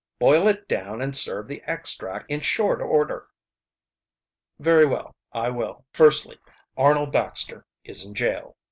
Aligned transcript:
"Boil 0.17 0.47
it 0.47 0.67
down 0.67 0.99
and 0.99 1.15
serve 1.15 1.47
the 1.47 1.61
extract 1.67 2.31
in 2.31 2.39
short 2.41 2.81
order." 2.81 3.27
"Very 4.57 4.83
well, 4.87 5.15
I 5.31 5.51
will. 5.51 5.85
Firstly, 5.93 6.39
Arnold 6.75 7.11
Baxter 7.11 7.67
is 7.83 8.03
in 8.03 8.15
jail. 8.15 8.57